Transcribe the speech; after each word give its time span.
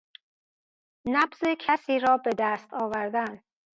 نبض 1.13 1.39
کسیرا 1.59 2.17
بدست 2.25 2.73
آوردن 2.73 3.39